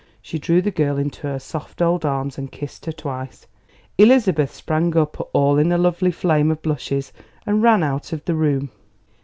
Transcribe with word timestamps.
She 0.19 0.39
drew 0.39 0.63
the 0.63 0.71
girl 0.71 0.97
into 0.97 1.27
her 1.27 1.37
soft 1.37 1.79
old 1.79 2.03
arms 2.05 2.39
and 2.39 2.51
kissed 2.51 2.87
her 2.87 2.91
twice. 2.91 3.45
Elizabeth 3.99 4.51
sprang 4.51 4.97
up 4.97 5.29
all 5.31 5.59
in 5.59 5.71
a 5.71 5.77
lovely 5.77 6.09
flame 6.09 6.49
of 6.49 6.63
blushes 6.63 7.13
and 7.45 7.61
ran 7.61 7.83
out 7.83 8.11
of 8.11 8.25
the 8.25 8.33
room. 8.33 8.71